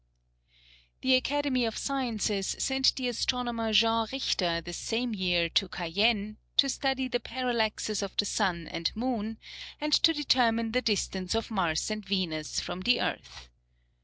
[1.01, 6.69] The Academy of Sciences sent the astronomer Jean Richter the same year to Cayenne, to
[6.69, 9.37] study the parallaxes of the sun and moon,
[9.79, 13.47] and to determine the distance of Mars and Venus from the earth.